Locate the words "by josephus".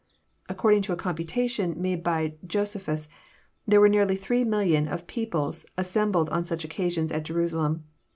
2.01-3.07